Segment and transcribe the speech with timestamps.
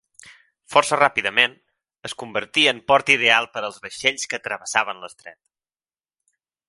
[0.75, 1.51] Força ràpidament,
[2.09, 5.39] es convertí en port ideal per als vaixells que travessaven l'estret.